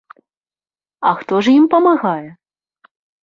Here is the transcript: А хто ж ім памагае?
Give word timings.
А 1.09 1.11
хто 1.19 1.35
ж 1.47 1.53
ім 1.59 1.67
памагае? 1.75 2.29